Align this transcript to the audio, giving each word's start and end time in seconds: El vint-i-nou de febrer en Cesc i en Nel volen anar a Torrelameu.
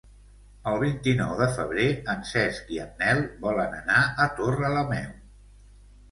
El 0.69 0.75
vint-i-nou 0.83 1.33
de 1.41 1.47
febrer 1.57 1.83
en 2.13 2.23
Cesc 2.29 2.71
i 2.77 2.79
en 2.85 2.95
Nel 3.01 3.21
volen 3.43 3.75
anar 3.81 3.99
a 4.25 4.27
Torrelameu. 4.39 5.13